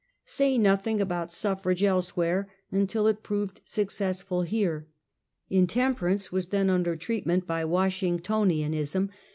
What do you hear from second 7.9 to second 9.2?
ingtonianism.